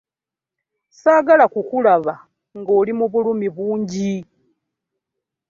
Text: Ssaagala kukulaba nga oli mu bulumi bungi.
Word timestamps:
Ssaagala 0.91 1.45
kukulaba 1.53 2.13
nga 2.59 2.71
oli 2.79 2.91
mu 2.99 3.05
bulumi 3.11 3.47
bungi. 3.55 4.13